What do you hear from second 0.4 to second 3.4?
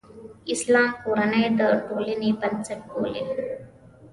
اسلام کورنۍ د ټولنې بنسټ بولي.